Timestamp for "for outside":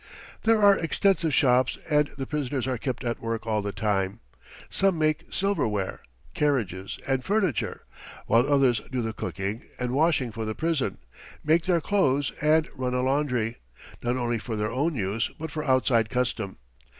15.51-16.09